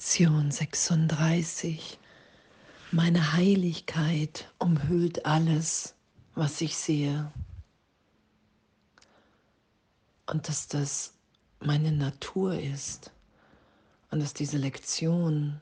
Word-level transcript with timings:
Lektion 0.00 0.50
36. 0.50 1.98
Meine 2.90 3.34
Heiligkeit 3.34 4.50
umhüllt 4.58 5.26
alles, 5.26 5.94
was 6.34 6.62
ich 6.62 6.74
sehe. 6.74 7.30
Und 10.24 10.48
dass 10.48 10.68
das 10.68 11.12
meine 11.60 11.92
Natur 11.92 12.58
ist. 12.58 13.12
Und 14.10 14.20
dass 14.20 14.32
diese 14.32 14.56
Lektion, 14.56 15.60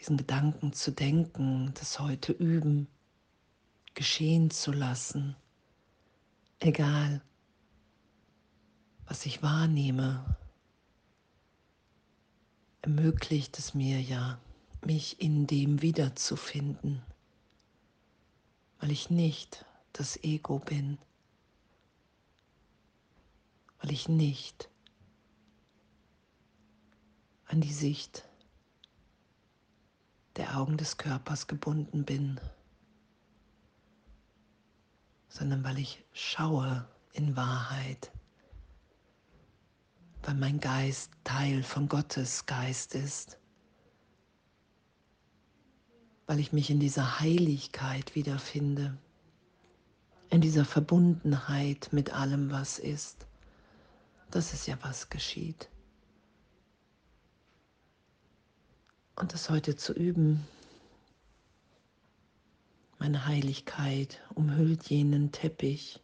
diesen 0.00 0.16
Gedanken 0.16 0.72
zu 0.72 0.90
denken, 0.90 1.74
das 1.74 2.00
heute 2.00 2.32
üben, 2.32 2.88
geschehen 3.92 4.50
zu 4.50 4.72
lassen, 4.72 5.36
egal 6.58 7.20
was 9.06 9.26
ich 9.26 9.42
wahrnehme, 9.42 10.24
ermöglicht 12.84 13.58
es 13.58 13.72
mir 13.72 13.98
ja, 13.98 14.38
mich 14.84 15.18
in 15.18 15.46
dem 15.46 15.80
wiederzufinden, 15.80 17.00
weil 18.78 18.90
ich 18.90 19.08
nicht 19.08 19.64
das 19.94 20.22
Ego 20.22 20.58
bin, 20.58 20.98
weil 23.80 23.90
ich 23.90 24.06
nicht 24.06 24.68
an 27.46 27.62
die 27.62 27.72
Sicht 27.72 28.28
der 30.36 30.58
Augen 30.58 30.76
des 30.76 30.98
Körpers 30.98 31.46
gebunden 31.46 32.04
bin, 32.04 32.38
sondern 35.30 35.64
weil 35.64 35.78
ich 35.78 36.04
schaue 36.12 36.86
in 37.14 37.34
Wahrheit 37.34 38.12
weil 40.24 40.34
mein 40.34 40.58
Geist 40.58 41.10
Teil 41.22 41.62
von 41.62 41.88
Gottes 41.88 42.46
Geist 42.46 42.94
ist, 42.94 43.38
weil 46.26 46.40
ich 46.40 46.52
mich 46.52 46.70
in 46.70 46.80
dieser 46.80 47.20
Heiligkeit 47.20 48.14
wiederfinde, 48.14 48.96
in 50.30 50.40
dieser 50.40 50.64
Verbundenheit 50.64 51.92
mit 51.92 52.14
allem, 52.14 52.50
was 52.50 52.78
ist. 52.78 53.26
Das 54.30 54.54
ist 54.54 54.66
ja, 54.66 54.78
was 54.80 55.10
geschieht. 55.10 55.68
Und 59.16 59.32
das 59.32 59.50
heute 59.50 59.76
zu 59.76 59.92
üben, 59.92 60.44
meine 62.98 63.26
Heiligkeit 63.26 64.22
umhüllt 64.34 64.88
jenen 64.88 65.30
Teppich, 65.30 66.00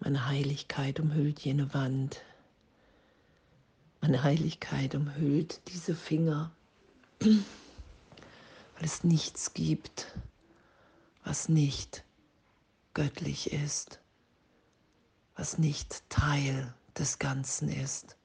meine 0.00 0.26
Heiligkeit 0.26 0.98
umhüllt 0.98 1.40
jene 1.40 1.74
Wand, 1.74 2.22
meine 4.00 4.22
Heiligkeit 4.22 4.94
umhüllt 4.94 5.60
diese 5.68 5.94
Finger, 5.94 6.50
weil 7.20 7.42
es 8.80 9.04
nichts 9.04 9.54
gibt, 9.54 10.18
was 11.24 11.48
nicht 11.48 12.04
göttlich 12.94 13.52
ist, 13.52 14.00
was 15.34 15.58
nicht 15.58 16.08
Teil 16.08 16.74
des 16.96 17.18
Ganzen 17.18 17.68
ist. 17.68 18.16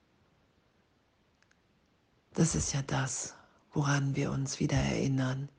Das 2.34 2.56
ist 2.56 2.74
ja 2.74 2.82
das, 2.82 3.36
woran 3.72 4.16
wir 4.16 4.32
uns 4.32 4.60
wieder 4.60 4.78
erinnern. 4.78 5.50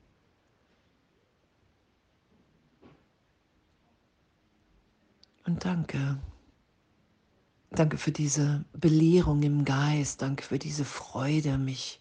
Und 5.47 5.65
danke. 5.65 6.19
Danke 7.75 7.99
für 7.99 8.13
diese 8.13 8.65
Belehrung 8.73 9.43
im 9.43 9.65
Geist. 9.65 10.23
Danke 10.23 10.45
für 10.45 10.61
diese 10.61 10.85
Freude, 10.85 11.59
mich 11.59 12.01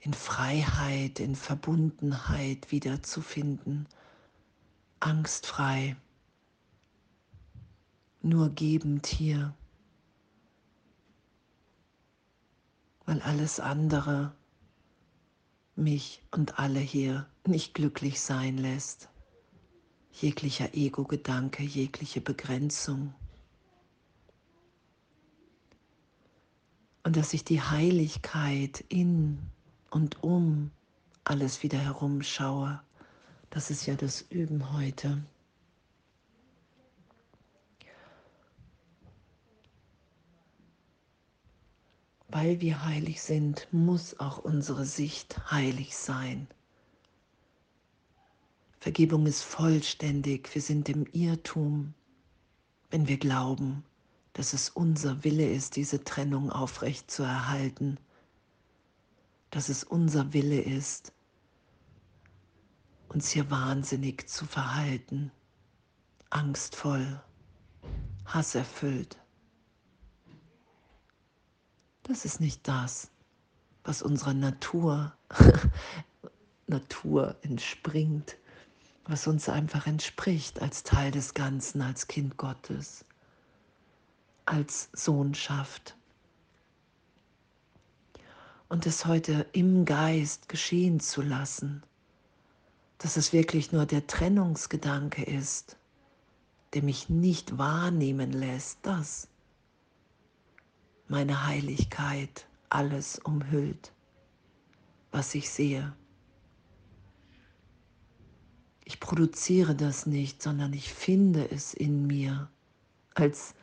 in 0.00 0.12
Freiheit, 0.12 1.20
in 1.20 1.34
Verbundenheit 1.34 2.70
wiederzufinden. 2.70 3.88
Angstfrei. 5.00 5.96
Nur 8.20 8.50
gebend 8.50 9.06
hier. 9.06 9.54
Weil 13.06 13.22
alles 13.22 13.58
andere 13.58 14.34
mich 15.76 16.22
und 16.30 16.58
alle 16.58 16.80
hier 16.80 17.26
nicht 17.46 17.72
glücklich 17.72 18.20
sein 18.20 18.58
lässt. 18.58 19.08
Jeglicher 20.12 20.74
Ego-Gedanke, 20.74 21.62
jegliche 21.62 22.20
Begrenzung. 22.20 23.14
Und 27.06 27.16
dass 27.16 27.34
ich 27.34 27.44
die 27.44 27.62
Heiligkeit 27.62 28.84
in 28.88 29.38
und 29.90 30.24
um 30.24 30.72
alles 31.22 31.62
wieder 31.62 31.78
herumschaue. 31.78 32.80
Das 33.48 33.70
ist 33.70 33.86
ja 33.86 33.94
das 33.94 34.22
Üben 34.22 34.72
heute. 34.72 35.22
Weil 42.26 42.60
wir 42.60 42.84
heilig 42.84 43.22
sind, 43.22 43.68
muss 43.70 44.18
auch 44.18 44.38
unsere 44.38 44.84
Sicht 44.84 45.48
heilig 45.48 45.96
sein. 45.96 46.48
Vergebung 48.80 49.26
ist 49.26 49.44
vollständig. 49.44 50.52
Wir 50.52 50.60
sind 50.60 50.88
im 50.88 51.06
Irrtum, 51.12 51.94
wenn 52.90 53.06
wir 53.06 53.18
glauben, 53.18 53.84
dass 54.36 54.52
es 54.52 54.68
unser 54.68 55.24
Wille 55.24 55.48
ist, 55.48 55.76
diese 55.76 56.04
Trennung 56.04 56.50
aufrecht 56.52 57.10
zu 57.10 57.22
erhalten, 57.22 57.96
dass 59.48 59.70
es 59.70 59.82
unser 59.82 60.34
Wille 60.34 60.60
ist, 60.60 61.14
uns 63.08 63.30
hier 63.30 63.50
wahnsinnig 63.50 64.28
zu 64.28 64.44
verhalten, 64.44 65.32
angstvoll, 66.28 67.18
hasserfüllt. 68.26 69.16
Das 72.02 72.26
ist 72.26 72.38
nicht 72.38 72.68
das, 72.68 73.10
was 73.84 74.02
unserer 74.02 74.34
Natur, 74.34 75.16
Natur 76.66 77.36
entspringt, 77.40 78.36
was 79.06 79.26
uns 79.28 79.48
einfach 79.48 79.86
entspricht 79.86 80.60
als 80.60 80.82
Teil 80.82 81.10
des 81.10 81.32
Ganzen, 81.32 81.80
als 81.80 82.06
Kind 82.06 82.36
Gottes 82.36 83.06
als 84.46 84.88
Sohnschaft. 84.92 85.96
Und 88.68 88.86
es 88.86 89.06
heute 89.06 89.46
im 89.52 89.84
Geist 89.84 90.48
geschehen 90.48 90.98
zu 90.98 91.22
lassen, 91.22 91.82
dass 92.98 93.16
es 93.16 93.32
wirklich 93.32 93.72
nur 93.72 93.86
der 93.86 94.06
Trennungsgedanke 94.06 95.22
ist, 95.22 95.76
der 96.72 96.82
mich 96.82 97.08
nicht 97.08 97.58
wahrnehmen 97.58 98.32
lässt, 98.32 98.78
dass 98.82 99.28
meine 101.08 101.46
Heiligkeit 101.46 102.46
alles 102.68 103.18
umhüllt, 103.18 103.92
was 105.12 105.34
ich 105.34 105.50
sehe. 105.50 105.94
Ich 108.84 109.00
produziere 109.00 109.74
das 109.74 110.06
nicht, 110.06 110.42
sondern 110.42 110.72
ich 110.72 110.92
finde 110.92 111.48
es 111.50 111.74
in 111.74 112.06
mir 112.06 112.48
als 113.14 113.54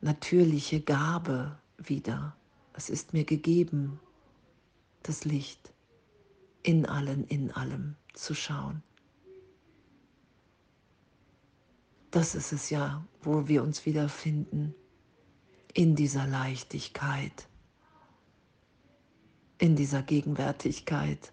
natürliche 0.00 0.80
Gabe 0.80 1.58
wieder. 1.78 2.36
Es 2.72 2.88
ist 2.88 3.12
mir 3.12 3.24
gegeben, 3.24 4.00
das 5.02 5.24
Licht 5.24 5.72
in 6.62 6.86
allen, 6.86 7.24
in 7.24 7.50
allem 7.52 7.96
zu 8.14 8.34
schauen. 8.34 8.82
Das 12.10 12.34
ist 12.34 12.52
es 12.52 12.70
ja, 12.70 13.04
wo 13.22 13.46
wir 13.46 13.62
uns 13.62 13.86
wiederfinden, 13.86 14.74
in 15.72 15.94
dieser 15.94 16.26
Leichtigkeit, 16.26 17.48
in 19.58 19.76
dieser 19.76 20.02
Gegenwärtigkeit, 20.02 21.32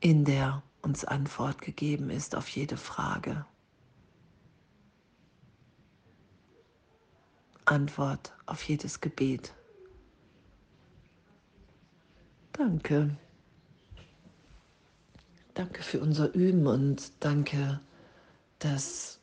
in 0.00 0.24
der 0.24 0.62
uns 0.82 1.04
Antwort 1.04 1.62
gegeben 1.62 2.10
ist 2.10 2.34
auf 2.34 2.48
jede 2.48 2.76
Frage. 2.76 3.46
Antwort 7.70 8.32
auf 8.46 8.62
jedes 8.64 9.00
Gebet. 9.00 9.54
Danke. 12.52 13.16
Danke 15.54 15.82
für 15.82 16.00
unser 16.00 16.34
Üben 16.34 16.66
und 16.66 17.12
danke, 17.20 17.80
dass, 18.58 19.20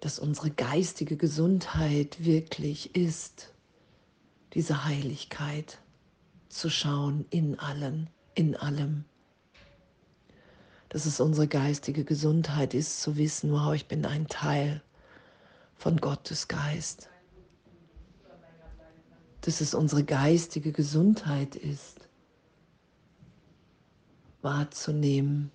dass 0.00 0.18
unsere 0.18 0.50
geistige 0.50 1.16
Gesundheit 1.16 2.24
wirklich 2.24 2.94
ist, 2.94 3.52
diese 4.54 4.84
Heiligkeit 4.84 5.78
zu 6.48 6.70
schauen 6.70 7.26
in 7.30 7.58
allen, 7.58 8.08
in 8.34 8.54
allem. 8.56 9.04
Dass 10.88 11.04
es 11.04 11.20
unsere 11.20 11.48
geistige 11.48 12.04
Gesundheit 12.04 12.74
ist, 12.74 13.02
zu 13.02 13.16
wissen, 13.16 13.50
wow, 13.52 13.74
ich 13.74 13.88
bin 13.88 14.06
ein 14.06 14.28
Teil 14.28 14.82
von 15.76 15.96
Gottes 15.98 16.48
Geist. 16.48 17.08
dass 19.46 19.60
es 19.60 19.74
unsere 19.74 20.02
geistige 20.02 20.72
Gesundheit 20.72 21.54
ist, 21.54 22.08
wahrzunehmen, 24.42 25.52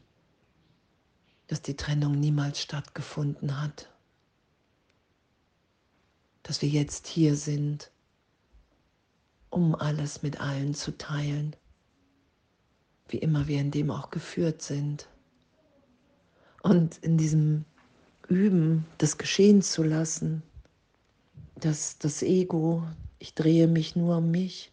dass 1.48 1.62
die 1.62 1.76
Trennung 1.76 2.18
niemals 2.18 2.62
stattgefunden 2.62 3.62
hat, 3.62 3.90
dass 6.44 6.62
wir 6.62 6.70
jetzt 6.70 7.06
hier 7.06 7.36
sind, 7.36 7.92
um 9.50 9.76
alles 9.76 10.24
mit 10.24 10.40
allen 10.40 10.74
zu 10.74 10.98
teilen, 10.98 11.54
wie 13.10 13.18
immer 13.18 13.50
wir 13.50 13.60
in 13.60 13.72
dem 13.72 13.92
auch 13.92 14.10
geführt 14.10 14.62
sind. 14.62 15.10
Und 16.64 16.98
in 17.00 17.18
diesem 17.18 17.66
Üben, 18.32 18.86
das 18.98 19.18
geschehen 19.18 19.62
zu 19.62 19.84
lassen, 19.84 20.42
dass 21.56 21.98
das 21.98 22.24
Ego, 22.24 22.88
ich 23.20 23.36
drehe 23.36 23.68
mich 23.68 23.98
nur 23.98 24.20
um 24.20 24.32
mich, 24.32 24.72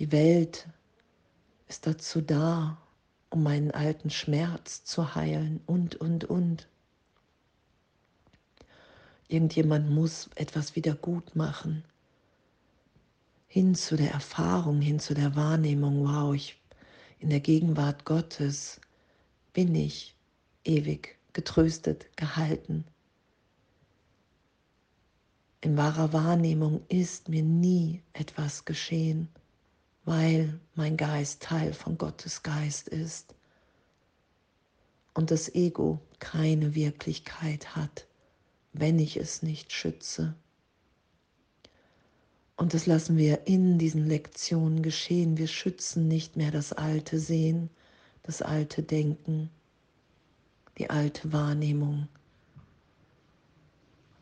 die 0.00 0.10
Welt 0.10 0.68
ist 1.68 1.86
dazu 1.86 2.20
da, 2.20 2.76
um 3.30 3.44
meinen 3.44 3.70
alten 3.70 4.10
Schmerz 4.10 4.82
zu 4.82 5.14
heilen 5.14 5.60
und, 5.66 5.94
und, 5.96 6.24
und. 6.24 6.66
Irgendjemand 9.28 9.88
muss 9.88 10.28
etwas 10.34 10.74
wieder 10.74 10.96
gut 10.96 11.36
machen. 11.36 11.84
Hin 13.46 13.76
zu 13.76 13.96
der 13.96 14.10
Erfahrung, 14.10 14.80
hin 14.80 14.98
zu 14.98 15.14
der 15.14 15.36
Wahrnehmung, 15.36 16.04
wow, 16.04 16.34
ich 16.34 16.60
in 17.20 17.30
der 17.30 17.40
Gegenwart 17.40 18.04
Gottes 18.04 18.80
bin 19.52 19.76
ich 19.76 20.16
ewig 20.64 21.17
getröstet, 21.32 22.06
gehalten. 22.16 22.84
In 25.60 25.76
wahrer 25.76 26.12
Wahrnehmung 26.12 26.82
ist 26.88 27.28
mir 27.28 27.42
nie 27.42 28.02
etwas 28.12 28.64
geschehen 28.64 29.28
weil 30.08 30.58
mein 30.74 30.96
Geist 30.96 31.42
Teil 31.42 31.74
von 31.74 31.98
Gottes 31.98 32.42
Geist 32.42 32.88
ist 32.88 33.34
und 35.12 35.30
das 35.30 35.54
Ego 35.54 36.00
keine 36.18 36.74
Wirklichkeit 36.74 37.76
hat, 37.76 38.06
wenn 38.72 38.98
ich 38.98 39.18
es 39.18 39.42
nicht 39.42 39.70
schütze. 39.70 40.34
Und 42.56 42.72
das 42.72 42.86
lassen 42.86 43.18
wir 43.18 43.46
in 43.46 43.78
diesen 43.78 44.06
Lektionen 44.06 44.82
geschehen. 44.82 45.36
Wir 45.36 45.46
schützen 45.46 46.08
nicht 46.08 46.36
mehr 46.36 46.52
das 46.52 46.72
alte 46.72 47.18
Sehen, 47.18 47.68
das 48.22 48.40
alte 48.40 48.82
Denken, 48.82 49.50
die 50.78 50.90
alte 50.90 51.32
Wahrnehmung, 51.32 52.08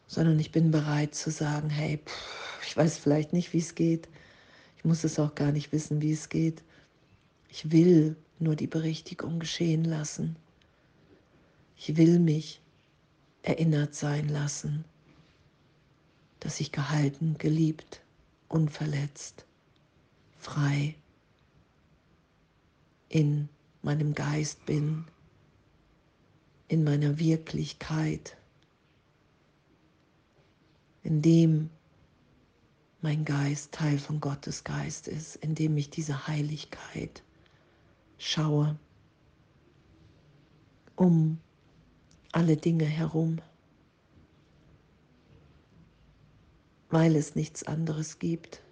sondern 0.07 0.39
ich 0.39 0.53
bin 0.53 0.71
bereit 0.71 1.15
zu 1.15 1.31
sagen, 1.31 1.71
hey, 1.71 1.99
pff, 2.05 2.67
ich 2.67 2.77
weiß 2.77 2.99
vielleicht 2.99 3.33
nicht, 3.33 3.53
wie 3.53 3.59
es 3.59 3.75
geht, 3.75 4.09
muss 4.87 5.05
es 5.05 5.19
auch 5.19 5.35
gar 5.35 5.53
nicht 5.53 5.73
wissen, 5.73 6.01
wie 6.01 6.13
es 6.13 6.29
geht. 6.29 6.63
Ich 7.49 7.71
will 7.73 8.17
nur 8.39 8.55
die 8.55 8.69
Berichtigung 8.69 9.41
geschehen 9.41 9.85
lassen. 9.85 10.37
Ich 11.77 11.97
will 11.97 12.19
mich 12.19 12.61
erinnert 13.43 13.95
sein 13.95 14.29
lassen, 14.29 14.85
dass 16.41 16.61
ich 16.61 16.73
gehalten, 16.73 17.37
geliebt, 17.39 18.03
unverletzt, 18.49 19.45
frei 20.39 20.95
in 23.09 23.49
meinem 23.83 24.15
Geist 24.15 24.65
bin, 24.67 25.05
in 26.69 26.85
meiner 26.85 27.19
Wirklichkeit, 27.19 28.37
in 31.03 31.23
dem, 31.23 31.71
mein 33.01 33.25
Geist 33.25 33.73
Teil 33.73 33.99
von 33.99 34.21
Gottes 34.21 34.65
Geist 34.65 35.07
ist, 35.07 35.37
indem 35.37 35.77
ich 35.77 35.91
diese 35.91 36.27
Heiligkeit 36.27 37.23
schaue 38.19 38.79
um 40.97 41.39
alle 42.33 42.57
Dinge 42.57 42.87
herum, 42.87 43.41
weil 46.89 47.15
es 47.17 47.35
nichts 47.35 47.63
anderes 47.63 48.19
gibt. 48.19 48.63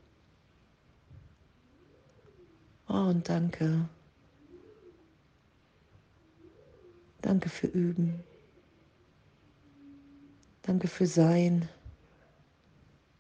Oh, 2.89 2.95
und 2.95 3.29
danke. 3.29 3.89
Danke 7.25 7.49
für 7.49 7.69
Üben. 7.69 8.23
Danke 10.61 10.89
für 10.89 11.07
Sein. 11.07 11.67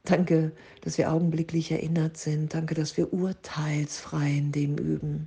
Danke, 0.03 0.53
dass 0.83 0.99
wir 0.99 1.11
augenblicklich 1.11 1.71
erinnert 1.71 2.19
sind. 2.19 2.53
Danke, 2.53 2.75
dass 2.75 2.99
wir 2.99 3.15
urteilsfrei 3.15 4.31
in 4.31 4.53
dem 4.53 4.77
üben. 4.77 5.27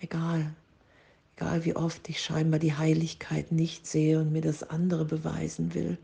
Egal, 0.00 0.54
egal 1.36 1.66
wie 1.66 1.76
oft 1.76 2.08
ich 2.08 2.22
scheinbar 2.22 2.60
die 2.60 2.72
Heiligkeit 2.72 3.52
nicht 3.52 3.86
sehe 3.86 4.20
und 4.20 4.32
mir 4.32 4.40
das 4.40 4.62
andere 4.62 5.04
beweisen 5.04 5.74
will. 5.74 5.98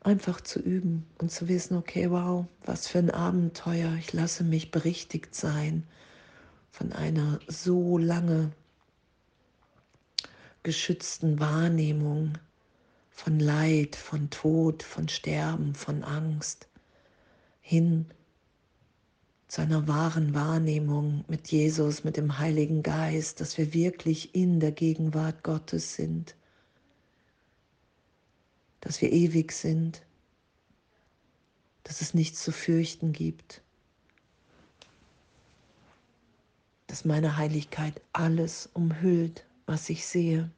Einfach 0.00 0.42
zu 0.42 0.60
üben 0.60 1.06
und 1.16 1.32
zu 1.32 1.48
wissen, 1.48 1.78
okay, 1.78 2.10
wow, 2.10 2.44
was 2.66 2.86
für 2.86 2.98
ein 2.98 3.10
Abenteuer. 3.10 3.94
Ich 3.98 4.12
lasse 4.12 4.44
mich 4.44 4.70
berichtigt 4.70 5.34
sein 5.34 5.84
von 6.70 6.92
einer 6.92 7.40
so 7.48 7.96
lange 7.96 8.52
geschützten 10.62 11.40
Wahrnehmung 11.40 12.38
von 13.10 13.38
Leid, 13.38 13.96
von 13.96 14.30
Tod, 14.30 14.82
von 14.82 15.08
Sterben, 15.08 15.74
von 15.74 16.02
Angst 16.02 16.68
hin 17.60 18.06
zu 19.48 19.60
einer 19.60 19.86
wahren 19.86 20.34
Wahrnehmung 20.34 21.24
mit 21.28 21.48
Jesus, 21.48 22.04
mit 22.04 22.16
dem 22.16 22.38
Heiligen 22.38 22.82
Geist, 22.82 23.40
dass 23.40 23.58
wir 23.58 23.74
wirklich 23.74 24.34
in 24.34 24.60
der 24.60 24.72
Gegenwart 24.72 25.42
Gottes 25.42 25.94
sind, 25.94 26.34
dass 28.80 29.02
wir 29.02 29.12
ewig 29.12 29.52
sind, 29.52 30.02
dass 31.84 32.00
es 32.00 32.14
nichts 32.14 32.42
zu 32.42 32.50
fürchten 32.50 33.12
gibt, 33.12 33.60
dass 36.86 37.04
meine 37.04 37.36
Heiligkeit 37.36 38.00
alles 38.12 38.70
umhüllt, 38.72 39.44
was 39.72 39.88
ich 39.88 40.04
sehe. 40.06 40.50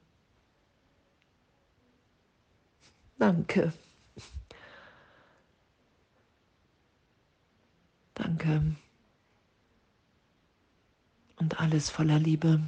Danke. 3.16 3.72
Danke. 8.14 8.75
Und 11.37 11.61
alles 11.61 11.90
voller 11.90 12.18
Liebe. 12.18 12.61